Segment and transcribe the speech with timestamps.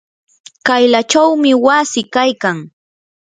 [0.65, 2.57] kaylachawmi wasi kaykan.